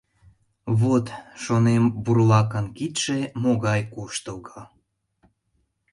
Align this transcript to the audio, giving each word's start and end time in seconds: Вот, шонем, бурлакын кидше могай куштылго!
Вот, 0.79 1.05
шонем, 1.43 1.83
бурлакын 2.03 2.65
кидше 2.77 3.19
могай 3.43 3.81
куштылго! 3.93 4.59